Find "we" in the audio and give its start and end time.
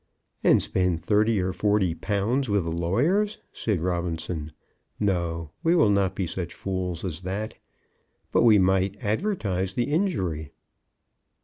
5.61-5.75, 8.41-8.57